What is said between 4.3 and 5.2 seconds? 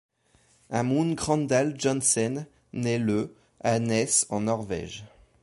Norvège.